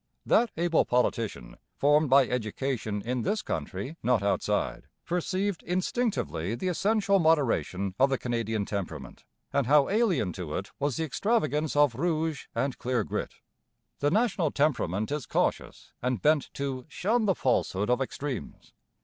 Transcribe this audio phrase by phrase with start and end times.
[0.25, 7.19] That able politician, formed by education in this country, not outside, perceived instinctively the essential
[7.19, 12.47] moderation of the Canadian temperament, and how alien to it was the extravagance of Rouge
[12.55, 13.35] and Clear Grit.
[13.99, 18.73] The national temperament is cautious and bent to 'shun the falsehood of extremes.'